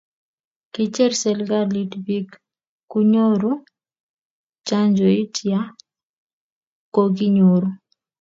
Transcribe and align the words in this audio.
kicheer 0.73 1.13
serikalit 1.21 1.91
biik 2.05 2.29
kunyoru 2.91 3.51
chanjoit 4.67 5.35
ya 5.51 5.61
kokinyoru 6.93 7.69